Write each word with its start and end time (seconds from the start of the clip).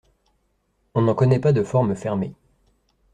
On 0.95 1.03
n'en 1.03 1.13
connaît 1.13 1.37
pas 1.37 1.53
de 1.53 1.61
forme 1.61 1.93
fermée. 1.93 2.33